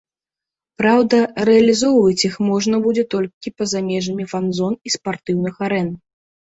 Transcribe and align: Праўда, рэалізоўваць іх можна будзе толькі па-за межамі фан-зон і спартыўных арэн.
Праўда, 0.81 1.19
рэалізоўваць 1.49 2.25
іх 2.31 2.35
можна 2.49 2.75
будзе 2.87 3.05
толькі 3.15 3.55
па-за 3.61 3.79
межамі 3.93 4.29
фан-зон 4.35 4.73
і 4.87 4.99
спартыўных 4.99 5.67
арэн. 5.67 5.99